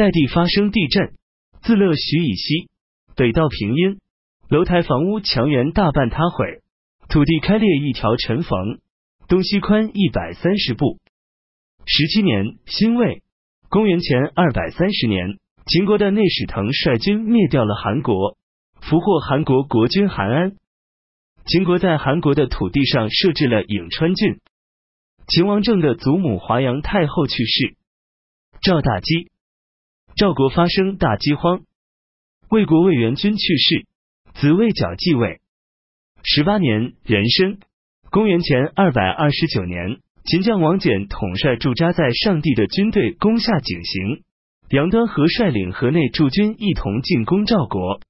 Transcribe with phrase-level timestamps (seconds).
[0.00, 1.12] 代地发生地震，
[1.60, 2.70] 自乐徐以西，
[3.16, 3.98] 北到平阴，
[4.48, 6.62] 楼台房屋墙垣大半塌毁，
[7.10, 8.80] 土地开裂一条沉缝，
[9.28, 10.98] 东西宽一百三十步。
[11.84, 13.22] 十七年，辛未，
[13.68, 18.38] 公元前二百三十年，秦国的内史腾率军灭掉了韩国，
[18.80, 20.56] 俘获韩国国君韩安。
[21.44, 24.40] 秦国在韩国的土地上设置了颍川郡。
[25.26, 27.76] 秦王政的祖母华阳太后去世，
[28.62, 29.30] 赵大姬，
[30.20, 31.62] 赵国发生大饥荒。
[32.50, 33.86] 魏国魏元君去世，
[34.34, 35.40] 子魏角继位。
[36.22, 37.58] 十八年，壬申，
[38.10, 44.20] 公元前二百二十九年，秦将王翦统帅驻扎在上地的军队攻下井陉，
[44.68, 48.02] 杨端和率领河内驻军一同进攻赵国。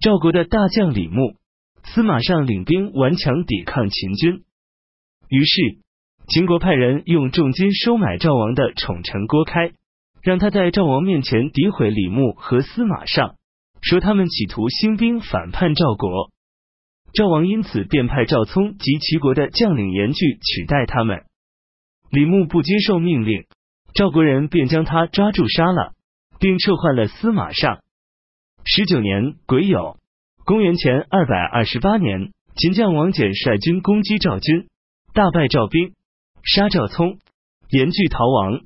[0.00, 1.36] 赵国的大将李牧。
[1.84, 4.42] 司马尚领兵顽强抵抗秦军，
[5.28, 5.76] 于是
[6.28, 9.72] 秦国派人用重金收买赵王的宠臣郭开，
[10.26, 13.36] 让他在赵王面前诋毁李牧和司马尚，
[13.80, 16.32] 说他们企图兴兵反叛赵国。
[17.12, 21.22] 赵王因此便派赵聪及齐国的将领严惧取代他们。
[22.10, 23.44] 李牧不接受命令，
[23.94, 25.92] 赵国人便将他抓住杀了，
[26.40, 27.78] 并撤换了司马尚。
[28.64, 29.96] 十九年癸酉。
[30.44, 34.66] 公元前二百二十八年，秦将王翦率军攻击赵军，
[35.14, 35.94] 大败赵兵，
[36.42, 37.20] 杀赵聪，
[37.70, 38.62] 严拒逃亡。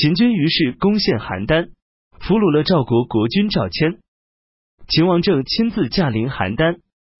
[0.00, 1.72] 秦军于是攻陷邯郸，
[2.20, 3.98] 俘虏了赵国国君赵谦。
[4.88, 6.78] 秦王政亲自驾临邯郸，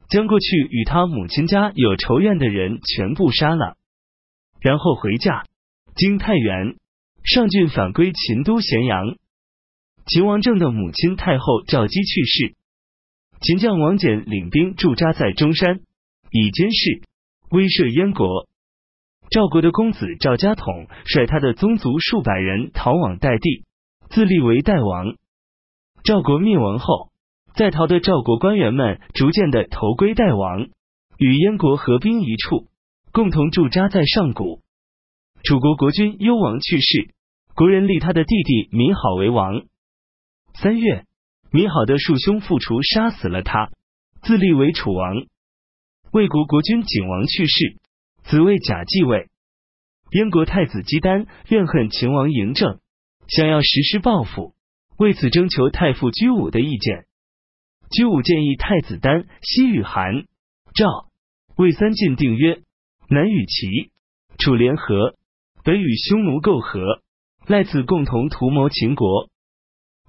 [0.09, 3.77] 将过去与他母亲家有仇怨的人全部杀了，
[4.63, 5.45] 然后回驾，
[5.95, 6.77] 经太原、
[7.23, 9.15] 上郡返归秦都咸阳。
[10.07, 12.55] 秦王政的母亲太后赵姬去世。
[13.43, 15.81] 秦将王翦领兵驻扎在中山，
[16.31, 17.03] 以监视
[17.51, 18.49] 威慑燕国。
[19.31, 23.65] 赵国的公子赵家统率他的宗族数百人逃往代地，
[24.09, 25.15] 自立为代王。
[26.03, 27.11] 赵国灭亡后，
[27.55, 30.67] 在逃的赵国官员们逐渐的投归代王，
[31.17, 32.67] 与燕国合兵一处，
[33.13, 34.63] 共同驻扎在上谷。
[35.45, 37.15] 楚国国君幽王去世，
[37.55, 39.63] 国人立他的弟弟闵好为王。
[40.55, 41.05] 三月。
[41.53, 43.71] 米好的庶兄复除杀死了他，
[44.23, 45.17] 自立为楚王。
[46.13, 47.77] 魏国国君景王去世，
[48.31, 49.29] 子魏假继位。
[50.13, 52.79] 燕国太子姬丹怨恨秦王嬴政，
[53.27, 54.55] 想要实施报复，
[54.97, 57.07] 为此征求太傅居武的意见。
[57.91, 60.27] 居武建议太子丹西与韩、
[60.77, 60.87] 赵、
[61.57, 62.61] 魏三晋定约，
[63.09, 63.91] 南与齐、
[64.39, 65.17] 楚联合，
[65.65, 67.03] 北与匈奴媾和，
[67.49, 69.29] 赖此共同图谋秦国。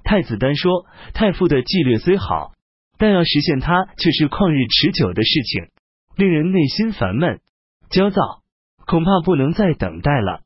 [0.04, 2.54] 太子丹说：“太傅的计略虽好，
[3.00, 5.70] 但要实现它却是旷日持久的事情，
[6.18, 7.42] 令人内心烦闷、
[7.92, 8.42] 焦躁，
[8.88, 10.42] 恐怕不能再等待了。”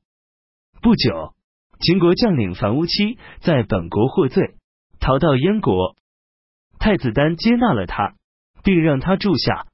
[0.82, 1.34] 不久，
[1.80, 4.56] 秦国将领樊乌期在本国获罪，
[5.00, 5.96] 逃到燕国。
[6.80, 8.16] 太子丹接纳了他，
[8.64, 9.68] 并让他住下。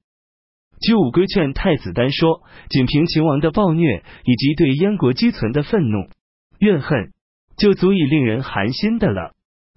[0.79, 6.09] 居武规劝太子丹说：“仅凭秦王的暴虐以及对燕国积存的愤怒、
[6.59, 7.11] 怨恨，
[7.57, 9.33] 就足以令人寒心的了。”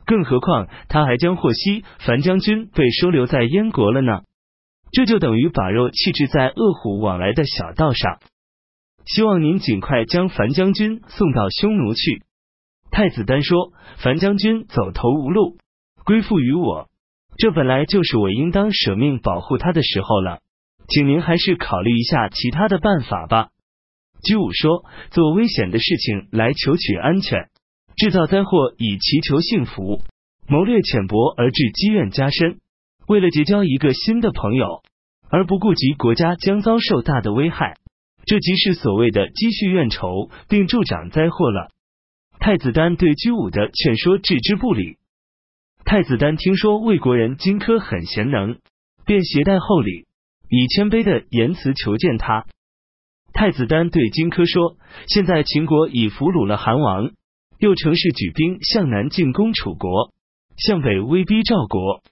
[0.07, 4.23] 更何况他还将获悉樊将军被收留在燕国了呢？
[4.95, 8.21] 这就等于把肉弃置在恶虎往来的小道上。
[9.05, 12.23] 希望您尽快将樊将军送到匈奴去。
[12.91, 15.59] 太子丹说：“樊将军走投无路，
[16.05, 16.89] 归附于我，
[17.37, 20.39] 这本来就是我应当舍命保护他的时候了。
[20.89, 23.49] 请您还是考虑一下其他的办法吧。”
[24.23, 27.49] 居武说：“做危险的事情来求取安全。”
[27.99, 30.03] 制造灾祸以祈求幸福，
[30.49, 32.61] 谋略浅薄而致积怨加深。
[33.07, 34.83] 为了结交一个新的朋友，
[35.29, 37.75] 而不顾及国家将遭受大的危害，
[38.25, 41.69] 这即是所谓的积蓄怨仇，并助长灾祸了。
[42.39, 44.99] 太子丹对居武的劝说置之不理。
[45.85, 48.59] 太子丹听说魏国人荆轲很贤能，
[49.05, 50.07] 便携带厚礼，
[50.49, 52.47] 以谦卑的言辞求见他。
[53.33, 54.77] 太子丹对荆轲说
[55.09, 57.11] ：“现在秦国已俘虏了韩王。”
[57.59, 60.13] 又乘势举兵向南进攻楚国，
[60.57, 62.03] 向北威逼赵国。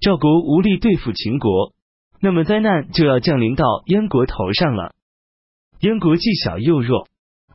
[0.00, 1.74] 赵国无力对付秦国，
[2.22, 4.94] 那么灾难就要降临到燕国头上了。
[5.80, 7.06] 燕国既小又弱，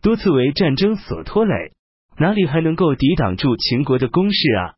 [0.03, 1.73] 多次为战争所拖累，
[2.19, 4.75] 哪里还能够抵挡住秦国的攻势啊？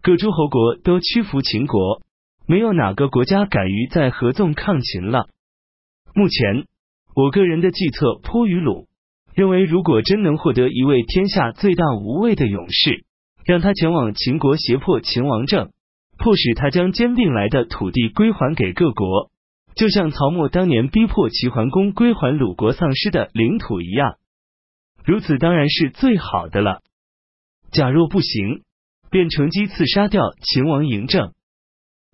[0.00, 2.02] 各诸侯国都屈服秦国，
[2.46, 5.28] 没有哪个国家敢于再合纵抗秦了。
[6.14, 6.66] 目前
[7.16, 8.86] 我个人的计策颇于鲁。
[9.34, 13.06] 认为，如果真能获得一位天下最大无畏的勇士，
[13.46, 15.70] 让他前往秦国胁迫秦王政，
[16.22, 19.32] 迫使他将兼并来的土地归还给各国，
[19.74, 24.18] 就像曹沫当年逼迫齐桓公归还鲁国丧失的领土一样，
[25.04, 26.80] 如此当然是最好的了。
[27.72, 28.62] 假若不行，
[29.10, 31.32] 便乘机刺杀掉秦王嬴政。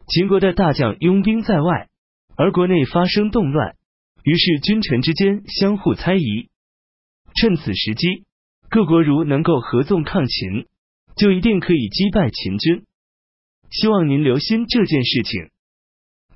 [0.07, 1.89] 秦国的大将拥兵在外，
[2.35, 3.77] 而国内发生动乱，
[4.25, 6.49] 于是君臣之间相互猜疑。
[7.35, 8.25] 趁此时机，
[8.71, 10.67] 各国如能够合纵抗秦，
[11.15, 12.87] 就一定可以击败秦军。
[13.71, 15.51] 希望您留心这件事情。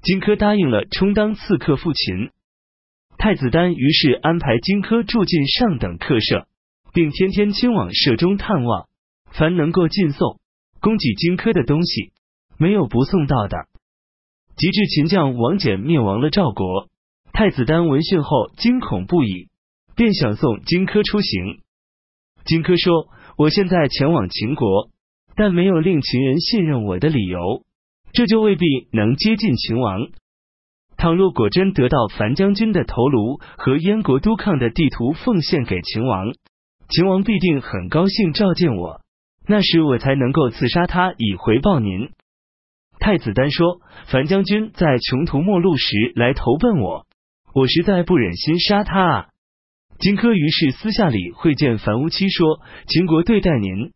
[0.02, 2.31] 荆轲答应了，充当刺客赴秦。
[3.19, 6.49] 太子丹于是安排荆轲住进上等客舍，
[6.93, 8.88] 并天天亲往舍中探望。
[9.31, 10.40] 凡能够进送
[10.81, 12.12] 供给荆轲的东西，
[12.58, 13.69] 没有不送到的。
[14.56, 16.90] 及至秦将王翦灭亡了赵国，
[17.32, 19.49] 太子丹闻讯后惊恐不已，
[19.96, 21.62] 便想送荆轲出行。
[22.44, 23.08] 荆轲说
[23.38, 24.90] ：“我现在前往秦国。”
[25.37, 27.62] 但没有令秦人信任我的理由，
[28.12, 30.08] 这就未必能接近秦王。
[30.96, 36.32] 倘若果真得到樊将军的头颅和燕国督亢的地图奉献给秦王，
[36.88, 39.00] 秦王必定很高兴召见我，
[39.49, 42.11] 那时我才能够刺杀他以回报您。
[43.00, 47.06] 太子丹说：“樊将军在穷途末路时来投奔我，
[47.52, 49.26] 我实在不忍心杀他啊。”
[49.99, 53.93] 荆轲于是私下里会见樊於期，说：“秦国对待您。”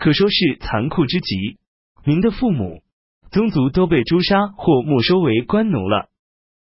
[0.00, 1.58] 可说是残酷之极，
[2.06, 2.80] 您的父母、
[3.30, 6.08] 宗族都被诛杀或没收为官奴了。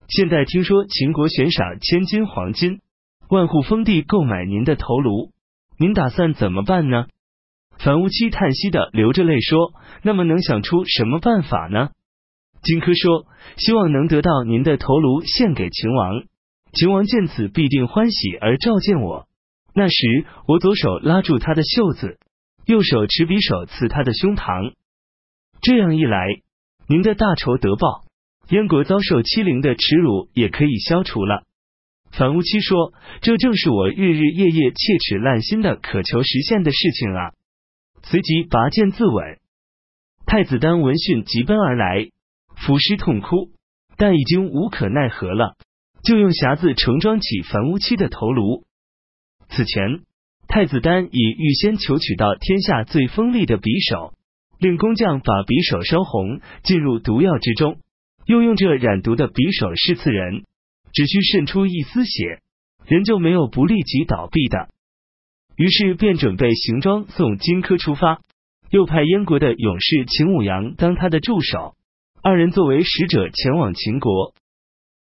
[0.07, 2.81] 现在听说秦国悬赏千金黄金、
[3.29, 5.31] 万户封地购买您的头颅，
[5.79, 7.07] 您打算怎么办呢？
[7.79, 11.89] 樊於期叹息的流着泪说：“那么能想出什么办法呢？”
[12.61, 13.25] 荆轲说
[13.57, 16.23] ：“希望能得到您的头颅献给秦王，
[16.71, 19.25] 秦王见此必定欢喜而召见我。
[19.73, 19.95] 那时
[20.47, 22.19] 我左手拉住他的袖子。”
[22.65, 24.73] 右手持匕首刺他的胸膛，
[25.61, 26.27] 这样一来，
[26.87, 28.05] 您的大仇得报，
[28.47, 31.43] 燕国遭受欺凌的耻辱也可以消除了。
[32.11, 37.33] 樊於期说：“这正是我日日夜夜切齿烂心的渴求实现的事情啊！”
[38.03, 39.39] 随即拔剑自刎。
[40.25, 42.11] 太子丹闻讯急奔而来，
[42.55, 43.51] 伏尸痛哭，
[43.97, 45.57] 但已经无可奈何了，
[46.01, 48.63] 就用匣子盛装起樊於期的头颅。
[49.49, 50.03] 此前。
[50.47, 54.13] 太子丹已预先求取到天下最锋利的匕首，
[54.59, 57.77] 令工匠把匕首烧红，进入毒药之中，
[58.25, 60.43] 又用这染毒的匕首试刺人，
[60.93, 62.39] 只需渗出一丝血，
[62.85, 64.69] 人就没有不立即倒闭的。
[65.55, 68.21] 于是便准备行装送荆轲出发，
[68.69, 71.75] 又派燕国的勇士秦舞阳当他的助手，
[72.21, 74.33] 二人作为使者前往秦国。